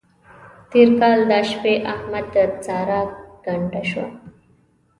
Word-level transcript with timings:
تېر 0.69 0.87
کال 0.99 1.19
دا 1.31 1.39
شپې 1.49 1.73
احمد 1.93 2.25
د 2.33 2.35
سارا 2.65 3.01
ګنډه 3.45 3.81
شو. 3.89 4.05